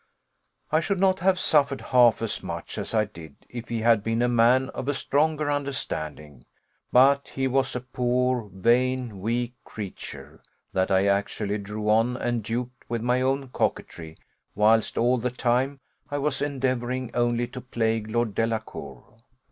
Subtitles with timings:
[0.71, 4.23] I should not have suffered half as much as I did if he had been
[4.23, 6.43] a man of a stronger understanding;
[6.91, 10.41] but he was a poor, vain, weak creature,
[10.73, 14.17] that I actually drew on and duped with my own coquetry,
[14.55, 15.79] whilst all the time
[16.09, 19.03] I was endeavouring only to plague Lord Delacour.